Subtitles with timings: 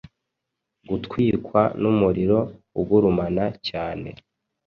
[0.89, 2.39] Gutwikwa numuriro
[2.79, 4.09] ugurumana cyane